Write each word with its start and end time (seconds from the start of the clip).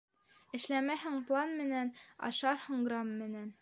Эшләмәһәң 0.59 1.21
план 1.29 1.55
менән, 1.61 1.95
ашарһың 2.33 2.87
грамм 2.91 3.19
менән. 3.25 3.59